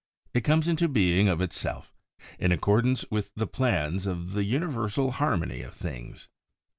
[0.33, 1.93] It comes into being of itself,
[2.39, 6.27] in accordance with the plans of the universal harmony of things.